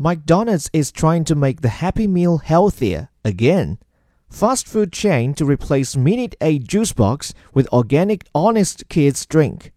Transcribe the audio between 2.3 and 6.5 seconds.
healthier again. Fast food chain to replace Minute